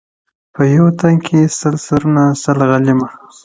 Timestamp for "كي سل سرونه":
1.25-2.23